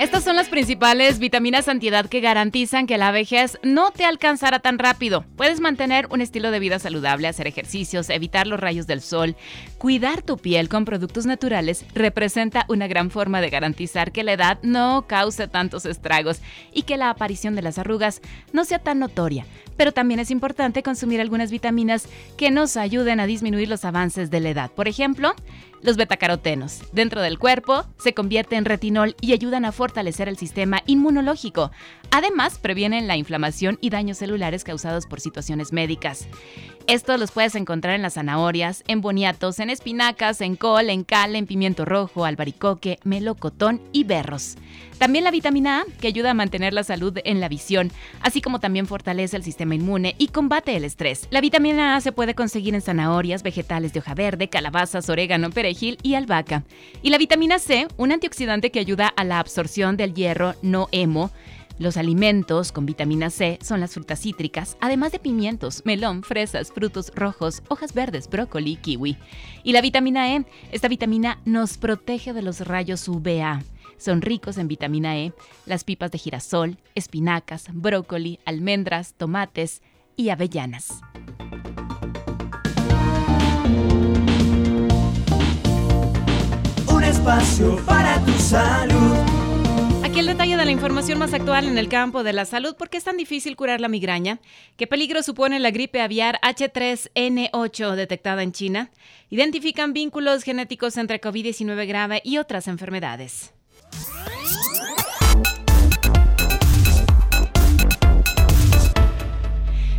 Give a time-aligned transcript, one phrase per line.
[0.00, 4.80] Estas son las principales vitaminas antiedad que garantizan que la vejez no te alcanzará tan
[4.80, 5.24] rápido.
[5.36, 9.36] Puedes mantener un estilo de vida saludable, hacer ejercicios, evitar los rayos del sol,
[9.78, 14.58] cuidar tu piel con productos naturales representa una gran forma de garantizar que la edad
[14.62, 16.40] no cause tantos estragos
[16.72, 18.20] y que la aparición de las arrugas
[18.52, 19.46] no sea tan notoria.
[19.76, 24.40] Pero también es importante consumir algunas vitaminas que nos ayuden a disminuir los avances de
[24.40, 24.70] la edad.
[24.72, 25.34] Por ejemplo,
[25.84, 26.80] los betacarotenos.
[26.92, 31.70] Dentro del cuerpo se convierten en retinol y ayudan a fortalecer el sistema inmunológico.
[32.10, 36.26] Además, previenen la inflamación y daños celulares causados por situaciones médicas.
[36.86, 41.34] Estos los puedes encontrar en las zanahorias, en boniatos, en espinacas, en col, en cal,
[41.34, 44.56] en pimiento rojo, albaricoque, melocotón y berros.
[44.98, 48.60] También la vitamina A, que ayuda a mantener la salud en la visión, así como
[48.60, 51.26] también fortalece el sistema inmune y combate el estrés.
[51.30, 55.96] La vitamina A se puede conseguir en zanahorias, vegetales de hoja verde, calabazas, orégano, perejil
[56.02, 56.64] y albahaca.
[57.00, 61.30] Y la vitamina C, un antioxidante que ayuda a la absorción del hierro no hemo,
[61.78, 67.10] los alimentos con vitamina C son las frutas cítricas, además de pimientos, melón, fresas, frutos
[67.14, 69.16] rojos, hojas verdes, brócoli kiwi.
[69.64, 73.62] Y la vitamina E, esta vitamina nos protege de los rayos UVA.
[73.96, 75.32] Son ricos en vitamina E
[75.66, 79.82] las pipas de girasol, espinacas, brócoli, almendras, tomates
[80.16, 80.88] y avellanas.
[86.86, 89.13] Un espacio para tu salud.
[90.14, 92.76] Aquí el detalle de la información más actual en el campo de la salud.
[92.76, 94.38] ¿Por qué es tan difícil curar la migraña?
[94.76, 98.92] ¿Qué peligro supone la gripe aviar H3N8 detectada en China?
[99.28, 103.52] Identifican vínculos genéticos entre COVID-19 grave y otras enfermedades.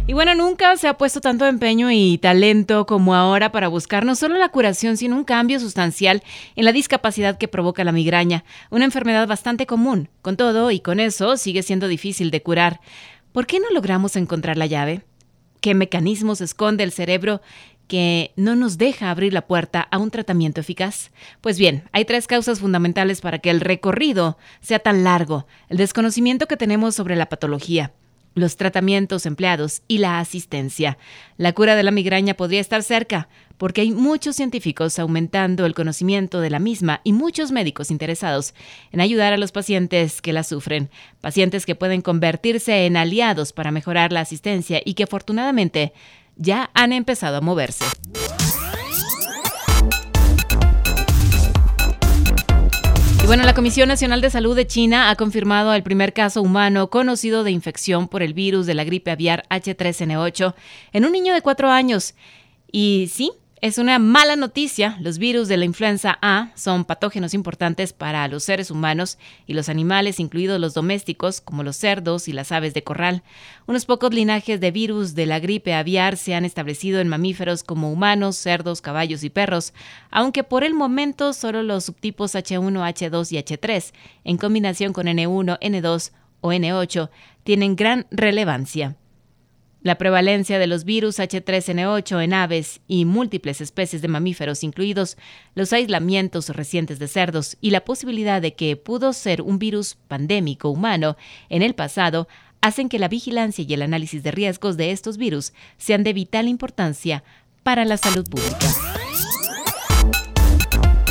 [0.08, 4.14] Y bueno, nunca se ha puesto tanto empeño y talento como ahora para buscar no
[4.14, 6.22] solo la curación, sino un cambio sustancial
[6.56, 10.10] en la discapacidad que provoca la migraña, una enfermedad bastante común.
[10.22, 12.82] Con todo y con eso sigue siendo difícil de curar.
[13.32, 15.02] ¿Por qué no logramos encontrar la llave?
[15.60, 17.42] ¿Qué mecanismos esconde el cerebro
[17.88, 21.10] que no nos deja abrir la puerta a un tratamiento eficaz?
[21.42, 25.48] Pues bien, hay tres causas fundamentales para que el recorrido sea tan largo.
[25.68, 27.92] El desconocimiento que tenemos sobre la patología,
[28.36, 30.98] los tratamientos empleados y la asistencia.
[31.38, 36.42] La cura de la migraña podría estar cerca, porque hay muchos científicos aumentando el conocimiento
[36.42, 38.54] de la misma y muchos médicos interesados
[38.92, 40.90] en ayudar a los pacientes que la sufren,
[41.22, 45.94] pacientes que pueden convertirse en aliados para mejorar la asistencia y que afortunadamente
[46.36, 47.86] ya han empezado a moverse.
[53.26, 56.92] Y bueno, la Comisión Nacional de Salud de China ha confirmado el primer caso humano
[56.92, 60.54] conocido de infección por el virus de la gripe aviar H3N8
[60.94, 62.14] en un niño de cuatro años.
[62.72, 63.32] Y sí,
[63.66, 64.96] es una mala noticia.
[65.02, 69.18] Los virus de la influenza A son patógenos importantes para los seres humanos
[69.48, 73.24] y los animales, incluidos los domésticos, como los cerdos y las aves de corral.
[73.66, 77.92] Unos pocos linajes de virus de la gripe aviar se han establecido en mamíferos como
[77.92, 79.74] humanos, cerdos, caballos y perros,
[80.12, 83.94] aunque por el momento solo los subtipos H1, H2 y H3,
[84.26, 86.12] en combinación con N1, N2
[86.42, 87.10] o N8,
[87.44, 88.96] tienen gran relevancia.
[89.86, 95.16] La prevalencia de los virus H3N8 en aves y múltiples especies de mamíferos, incluidos
[95.54, 100.72] los aislamientos recientes de cerdos y la posibilidad de que pudo ser un virus pandémico
[100.72, 101.18] humano
[101.50, 102.28] en el pasado,
[102.62, 106.48] hacen que la vigilancia y el análisis de riesgos de estos virus sean de vital
[106.48, 107.24] importancia
[107.62, 108.66] para la salud pública.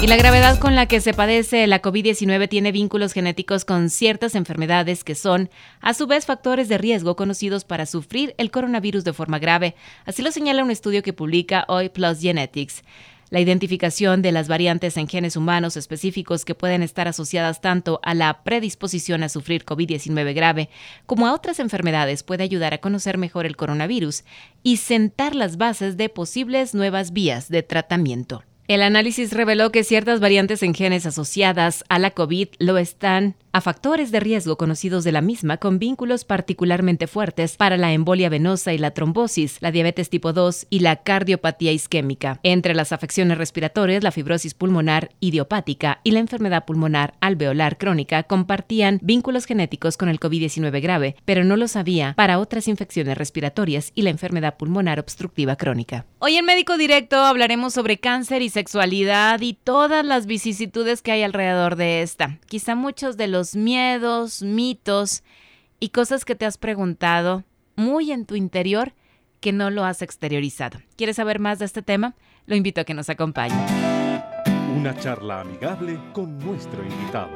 [0.04, 4.34] Y la gravedad con la que se padece la COVID-19 tiene vínculos genéticos con ciertas
[4.34, 5.48] enfermedades que son,
[5.80, 9.74] a su vez, factores de riesgo conocidos para sufrir el coronavirus de forma grave.
[10.04, 12.82] Así lo señala un estudio que publica hoy Plus Genetics.
[13.30, 18.12] La identificación de las variantes en genes humanos específicos que pueden estar asociadas tanto a
[18.12, 20.68] la predisposición a sufrir COVID-19 grave
[21.06, 24.24] como a otras enfermedades puede ayudar a conocer mejor el coronavirus
[24.62, 28.44] y sentar las bases de posibles nuevas vías de tratamiento.
[28.66, 33.60] El análisis reveló que ciertas variantes en genes asociadas a la COVID lo están a
[33.60, 38.72] factores de riesgo conocidos de la misma con vínculos particularmente fuertes para la embolia venosa
[38.72, 42.40] y la trombosis, la diabetes tipo 2 y la cardiopatía isquémica.
[42.42, 48.98] Entre las afecciones respiratorias, la fibrosis pulmonar idiopática y la enfermedad pulmonar alveolar crónica compartían
[49.02, 54.02] vínculos genéticos con el COVID-19 grave, pero no los había para otras infecciones respiratorias y
[54.02, 56.06] la enfermedad pulmonar obstructiva crónica.
[56.18, 61.22] Hoy en Médico Directo hablaremos sobre cáncer y sexualidad y todas las vicisitudes que hay
[61.22, 62.40] alrededor de esta.
[62.48, 65.22] Quizá muchos de los miedos, mitos
[65.80, 67.44] y cosas que te has preguntado
[67.76, 68.94] muy en tu interior
[69.40, 70.80] que no lo has exteriorizado.
[70.96, 72.14] ¿Quieres saber más de este tema?
[72.46, 73.54] Lo invito a que nos acompañe.
[74.74, 77.28] Una charla amigable con nuestro invitado.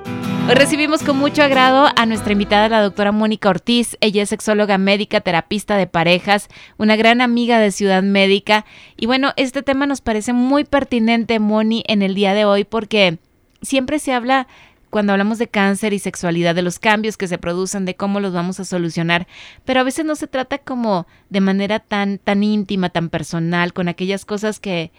[0.49, 3.99] Hoy recibimos con mucho agrado a nuestra invitada, la doctora Mónica Ortiz.
[4.01, 8.65] Ella es sexóloga médica, terapista de parejas, una gran amiga de Ciudad Médica.
[8.97, 13.19] Y bueno, este tema nos parece muy pertinente, Moni, en el día de hoy porque
[13.63, 14.49] siempre se habla
[14.91, 18.33] cuando hablamos de cáncer y sexualidad, de los cambios que se producen, de cómo los
[18.33, 19.27] vamos a solucionar,
[19.65, 23.89] pero a veces no se trata como de manera tan, tan íntima, tan personal, con
[23.89, 24.93] aquellas cosas que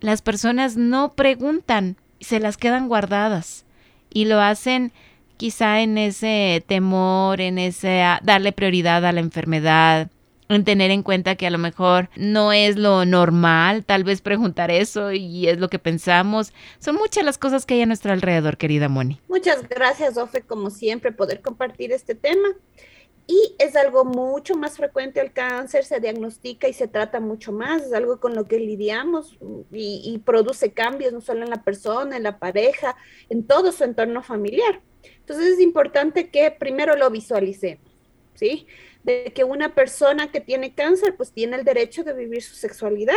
[0.00, 3.64] las personas no preguntan, se las quedan guardadas
[4.10, 4.92] y lo hacen
[5.36, 10.10] quizá en ese temor, en ese darle prioridad a la enfermedad,
[10.48, 14.70] en tener en cuenta que a lo mejor no es lo normal, tal vez preguntar
[14.70, 16.52] eso y es lo que pensamos.
[16.78, 19.20] Son muchas las cosas que hay a nuestro alrededor, querida Moni.
[19.28, 22.48] Muchas gracias, Ofe, como siempre, poder compartir este tema.
[23.28, 27.82] Y es algo mucho más frecuente el cáncer, se diagnostica y se trata mucho más,
[27.82, 29.36] es algo con lo que lidiamos
[29.72, 32.94] y, y produce cambios no solo en la persona, en la pareja,
[33.28, 34.80] en todo su entorno familiar.
[35.18, 37.90] Entonces es importante que primero lo visualicemos,
[38.34, 38.68] ¿sí?
[39.06, 43.14] De que una persona que tiene cáncer pues tiene el derecho de vivir su sexualidad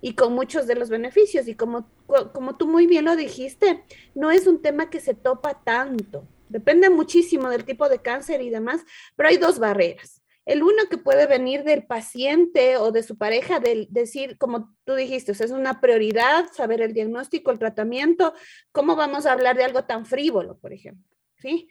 [0.00, 1.48] y con muchos de los beneficios.
[1.48, 1.90] Y como,
[2.32, 3.84] como tú muy bien lo dijiste,
[4.14, 6.26] no es un tema que se topa tanto.
[6.48, 8.80] Depende muchísimo del tipo de cáncer y demás,
[9.16, 10.22] pero hay dos barreras.
[10.46, 14.94] El uno que puede venir del paciente o de su pareja, de decir, como tú
[14.94, 18.32] dijiste, es una prioridad saber el diagnóstico, el tratamiento,
[18.72, 21.04] ¿cómo vamos a hablar de algo tan frívolo, por ejemplo?
[21.36, 21.68] ¿Sí?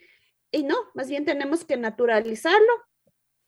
[0.52, 2.87] Y no, más bien tenemos que naturalizarlo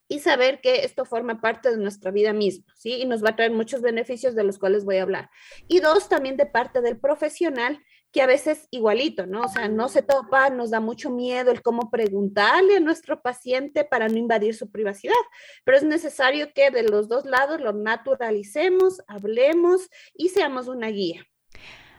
[0.09, 2.95] y saber que esto forma parte de nuestra vida misma, ¿sí?
[2.95, 5.29] Y nos va a traer muchos beneficios de los cuales voy a hablar.
[5.67, 7.79] Y dos, también de parte del profesional,
[8.11, 9.41] que a veces igualito, ¿no?
[9.41, 13.85] O sea, no se topa, nos da mucho miedo el cómo preguntarle a nuestro paciente
[13.85, 15.13] para no invadir su privacidad,
[15.63, 21.23] pero es necesario que de los dos lados lo naturalicemos, hablemos y seamos una guía.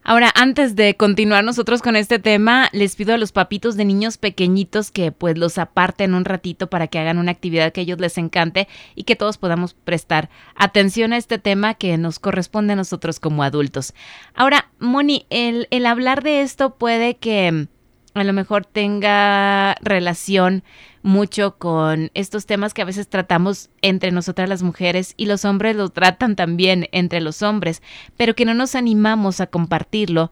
[0.03, 4.17] Ahora, antes de continuar nosotros con este tema, les pido a los papitos de niños
[4.17, 8.01] pequeñitos que pues los aparten un ratito para que hagan una actividad que a ellos
[8.01, 12.77] les encante y que todos podamos prestar atención a este tema que nos corresponde a
[12.77, 13.93] nosotros como adultos.
[14.35, 17.69] Ahora, Moni, el, el hablar de esto puede que
[18.15, 20.65] a lo mejor tenga relación
[21.03, 25.77] mucho con estos temas que a veces tratamos entre nosotras las mujeres y los hombres
[25.77, 27.83] lo tratan también entre los hombres,
[28.17, 30.31] pero que no nos animamos a compartirlo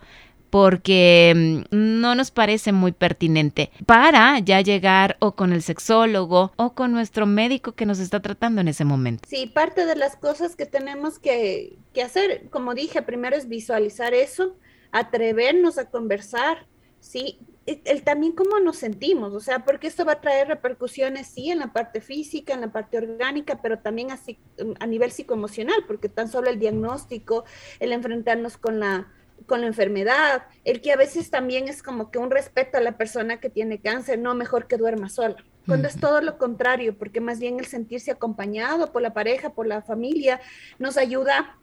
[0.50, 6.74] porque mm, no nos parece muy pertinente para ya llegar o con el sexólogo o
[6.74, 9.28] con nuestro médico que nos está tratando en ese momento.
[9.28, 14.14] Sí, parte de las cosas que tenemos que, que hacer, como dije, primero es visualizar
[14.14, 14.56] eso,
[14.90, 16.66] atrevernos a conversar,
[17.00, 17.38] sí,
[17.84, 21.58] el, también cómo nos sentimos, o sea, porque esto va a traer repercusiones, sí, en
[21.58, 24.38] la parte física, en la parte orgánica, pero también así,
[24.80, 27.44] a nivel psicoemocional, porque tan solo el diagnóstico,
[27.80, 29.12] el enfrentarnos con la,
[29.46, 32.96] con la enfermedad, el que a veces también es como que un respeto a la
[32.96, 35.36] persona que tiene cáncer, no mejor que duerma sola,
[35.66, 39.66] cuando es todo lo contrario, porque más bien el sentirse acompañado por la pareja, por
[39.66, 40.40] la familia,
[40.78, 41.58] nos ayuda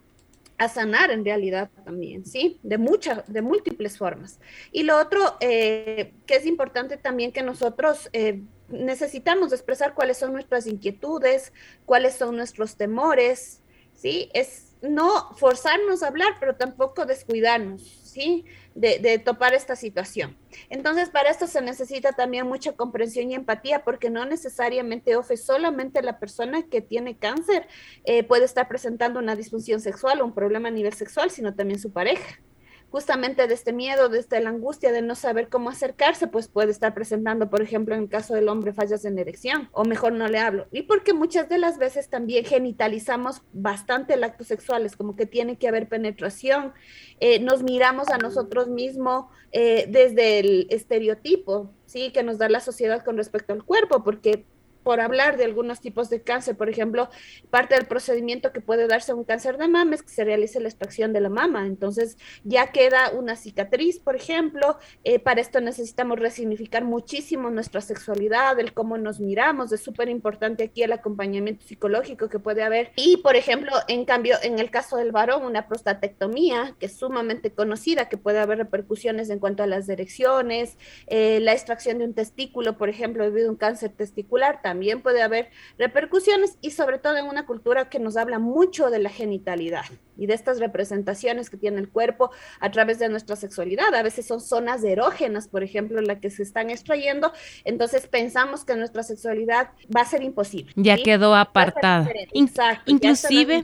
[0.57, 2.59] a sanar en realidad también, ¿sí?
[2.63, 4.39] De muchas, de múltiples formas.
[4.71, 10.33] Y lo otro eh, que es importante también que nosotros eh, necesitamos expresar cuáles son
[10.33, 11.51] nuestras inquietudes,
[11.85, 13.61] cuáles son nuestros temores,
[13.93, 14.29] ¿sí?
[14.33, 18.45] Es no forzarnos a hablar, pero tampoco descuidarnos, ¿sí?
[18.75, 20.35] De, topar esta situación.
[20.69, 26.01] Entonces, para esto se necesita también mucha comprensión y empatía, porque no necesariamente, Ofe, solamente
[26.01, 27.67] la persona que tiene cáncer
[28.03, 31.79] eh, puede estar presentando una disfunción sexual o un problema a nivel sexual, sino también
[31.79, 32.41] su pareja
[32.89, 36.71] justamente de este miedo, de esta la angustia de no saber cómo acercarse, pues puede
[36.71, 40.27] estar presentando, por ejemplo, en el caso del hombre, fallas en erección, o mejor no
[40.27, 40.67] le hablo.
[40.71, 45.25] Y porque muchas de las veces también genitalizamos bastante el acto sexual, es como que
[45.25, 46.73] tiene que haber penetración,
[47.19, 52.11] eh, nos miramos a nosotros mismos eh, desde el estereotipo, ¿sí?
[52.11, 54.45] Que nos da la sociedad con respecto al cuerpo, porque
[54.85, 57.09] por hablar de algunos tipos de cáncer, por ejemplo,
[57.49, 60.59] parte del procedimiento que puede darse a un cáncer de mama es que se realice
[60.59, 61.65] la extracción de la mama.
[61.65, 64.77] Entonces ya queda una cicatriz, por ejemplo.
[65.03, 69.71] Eh, para esto necesitamos resignificar muchísimo nuestra sexualidad, el cómo nos miramos.
[69.71, 72.91] Es súper importante aquí el acompañamiento psicológico que puede haber.
[72.95, 77.49] Y, por ejemplo, en cambio, en el caso del varón, una prostatectomía, que es sumamente
[77.49, 80.77] conocida, que puede haber repercusiones en cuanto a las direcciones,
[81.07, 85.21] eh, la extracción de un testículo, por ejemplo, debido a un cáncer testicular, también puede
[85.21, 89.85] haber repercusiones y sobre todo en una cultura que nos habla mucho de la genitalidad
[90.17, 93.93] y de estas representaciones que tiene el cuerpo a través de nuestra sexualidad.
[93.93, 97.31] A veces son zonas erógenas, por ejemplo, las que se están extrayendo,
[97.63, 100.71] entonces pensamos que nuestra sexualidad va a ser imposible.
[100.75, 102.09] Ya quedó apartada.
[102.33, 103.63] Exacto, Inclusive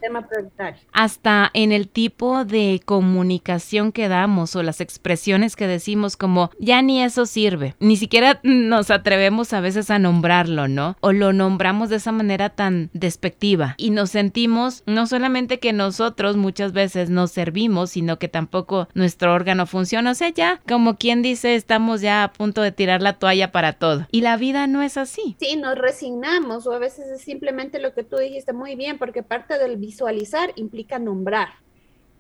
[0.92, 6.82] hasta en el tipo de comunicación que damos o las expresiones que decimos como ya
[6.82, 10.98] ni eso sirve, ni siquiera nos atrevemos a veces a nombrarlo, ¿no?
[11.02, 16.38] O lo nombramos de esa manera tan despectiva y nos sentimos no solamente que nosotros
[16.42, 20.12] muchas veces nos servimos, sino que tampoco nuestro órgano funciona.
[20.12, 23.74] O sea, ya, como quien dice, estamos ya a punto de tirar la toalla para
[23.74, 24.08] todo.
[24.12, 25.36] Y la vida no es así.
[25.40, 29.24] Sí, nos resignamos o a veces es simplemente lo que tú dijiste muy bien, porque
[29.24, 31.50] parte del visualizar implica nombrar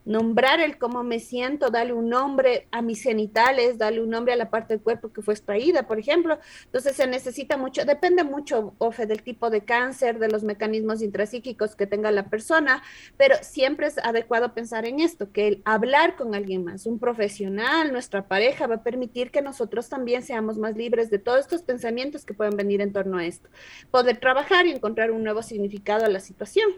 [0.05, 4.35] nombrar el cómo me siento, darle un nombre a mis genitales, darle un nombre a
[4.35, 6.39] la parte del cuerpo que fue extraída, por ejemplo.
[6.65, 11.75] Entonces se necesita mucho, depende mucho, Ofe, del tipo de cáncer, de los mecanismos intrapsíquicos
[11.75, 12.83] que tenga la persona,
[13.17, 17.91] pero siempre es adecuado pensar en esto, que el hablar con alguien más, un profesional,
[17.91, 22.25] nuestra pareja, va a permitir que nosotros también seamos más libres de todos estos pensamientos
[22.25, 23.49] que pueden venir en torno a esto.
[23.91, 26.69] Poder trabajar y encontrar un nuevo significado a la situación.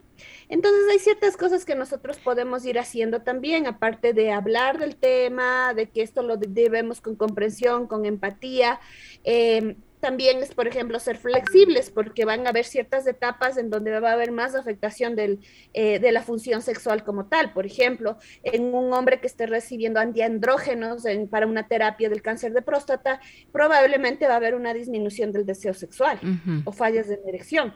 [0.50, 5.74] Entonces hay ciertas cosas que nosotros podemos ir haciendo también, aparte de hablar del tema,
[5.74, 8.79] de que esto lo debemos con comprensión, con empatía.
[9.24, 13.98] Em, también es, por ejemplo, ser flexibles, porque van a haber ciertas etapas en donde
[14.01, 15.39] va a haber más afectación del,
[15.74, 17.53] eh, de la función sexual como tal.
[17.53, 22.62] Por ejemplo, en un hombre que esté recibiendo antiandrógenos para una terapia del cáncer de
[22.62, 23.22] próstata,
[23.53, 26.20] probablemente va a haber una disminución del deseo sexual
[26.65, 27.74] o fallas de erección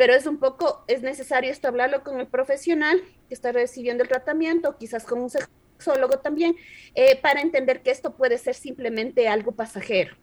[0.00, 4.08] pero es un poco, es necesario esto hablarlo con el profesional que está recibiendo el
[4.08, 6.56] tratamiento, quizás con un sexólogo también,
[6.94, 10.16] eh, para entender que esto puede ser simplemente algo pasajero.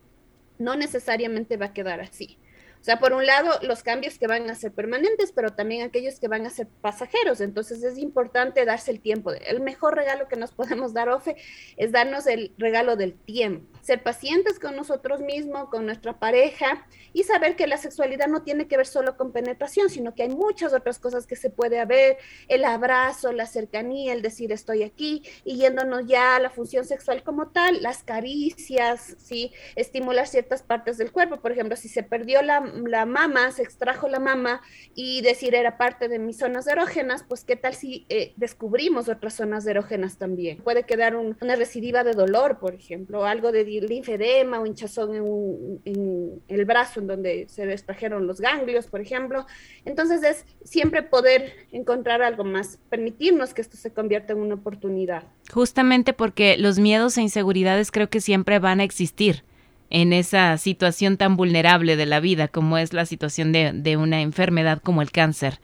[0.58, 2.40] No necesariamente va a quedar así.
[2.80, 6.20] O sea, por un lado, los cambios que van a ser permanentes, pero también aquellos
[6.20, 7.42] que van a ser pasajeros.
[7.42, 9.32] Entonces es importante darse el tiempo.
[9.32, 11.36] El mejor regalo que nos podemos dar, Ofe,
[11.76, 13.68] es darnos el regalo del tiempo.
[13.82, 18.68] Ser pacientes con nosotros mismos, con nuestra pareja y saber que la sexualidad no tiene
[18.68, 22.18] que ver solo con penetración, sino que hay muchas otras cosas que se puede haber.
[22.48, 27.24] El abrazo, la cercanía, el decir estoy aquí y yéndonos ya a la función sexual
[27.24, 29.52] como tal, las caricias, ¿sí?
[29.76, 31.38] Estimular ciertas partes del cuerpo.
[31.38, 34.62] Por ejemplo, si se perdió la la mama, se extrajo la mama
[34.96, 39.36] y decir era parte de mis zonas erógenas, pues qué tal si eh, descubrimos otras
[39.36, 40.58] zonas erógenas también.
[40.58, 46.42] Puede quedar una recidiva de dolor, por ejemplo, algo de linfedema o hinchazón en, en,
[46.48, 49.46] el brazo en donde se extrajeron los ganglios, por ejemplo.
[49.86, 55.24] Entonces es siempre poder encontrar algo más, permitirnos que esto se convierta en una oportunidad.
[55.52, 59.44] Justamente porque los miedos e inseguridades creo que siempre van a existir
[59.89, 64.22] en esa situación tan vulnerable de la vida como es la situación de, de, una
[64.22, 65.60] enfermedad como el cáncer,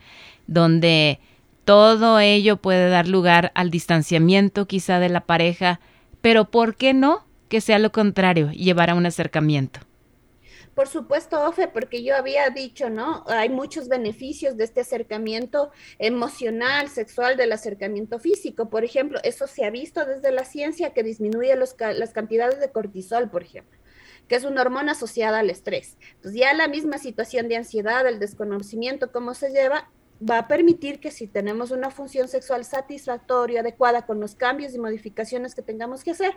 [0.46, 1.20] donde
[1.64, 5.80] todo ello puede dar lugar al distanciamiento quizá de la pareja,
[6.20, 9.80] pero ¿por qué no que sea lo contrario, llevar a un acercamiento?
[10.74, 13.22] Por supuesto, Ofe, porque yo había dicho, ¿no?
[13.28, 18.68] Hay muchos beneficios de este acercamiento emocional, sexual, del acercamiento físico.
[18.68, 22.72] Por ejemplo, eso se ha visto desde la ciencia que disminuye los, las cantidades de
[22.72, 23.78] cortisol, por ejemplo
[24.28, 25.96] que es una hormona asociada al estrés.
[26.16, 31.00] Entonces ya la misma situación de ansiedad, el desconocimiento, cómo se lleva, va a permitir
[31.00, 36.04] que si tenemos una función sexual satisfactoria, adecuada, con los cambios y modificaciones que tengamos
[36.04, 36.32] que hacer,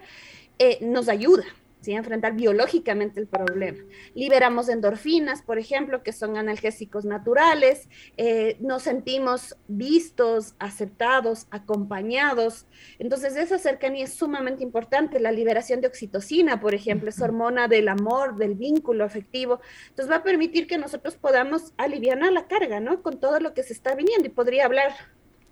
[0.60, 1.46] eh, nos ayuda.
[1.82, 1.94] ¿Sí?
[1.94, 3.84] enfrentar biológicamente el problema.
[4.16, 12.66] Liberamos endorfinas, por ejemplo, que son analgésicos naturales, eh, nos sentimos vistos, aceptados, acompañados.
[13.00, 15.20] Entonces, esa cercanía es sumamente importante.
[15.20, 19.62] La liberación de oxitocina, por ejemplo, es hormona del amor, del vínculo afectivo.
[19.90, 23.02] Entonces, va a permitir que nosotros podamos aliviar la carga, ¿no?
[23.04, 24.94] Con todo lo que se está viniendo y podría hablar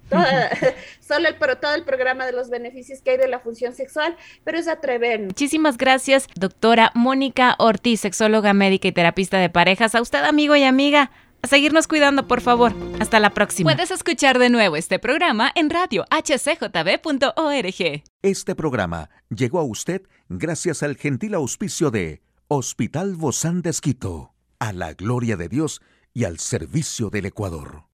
[0.99, 4.15] solo el, pero todo el programa de los beneficios que hay de la función sexual,
[4.43, 5.27] pero es atrevernos.
[5.27, 9.95] Muchísimas gracias, doctora Mónica Ortiz, sexóloga médica y terapista de parejas.
[9.95, 11.11] A usted, amigo y amiga.
[11.41, 12.73] A seguirnos cuidando, por favor.
[12.99, 13.71] Hasta la próxima.
[13.71, 18.03] Puedes escuchar de nuevo este programa en radio hcjb.org.
[18.23, 24.33] Este programa llegó a usted gracias al gentil auspicio de Hospital Bozán de Esquito.
[24.57, 25.81] A la gloria de Dios
[26.13, 27.85] y al servicio del Ecuador.